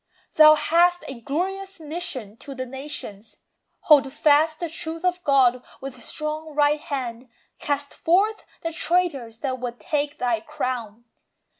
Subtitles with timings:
[0.35, 3.37] Thou hast a glorious mission to the nations.
[3.81, 9.59] Hold fast the truth of God with strong right hand, Cast forth the traitors that
[9.59, 11.03] would "take thy crown."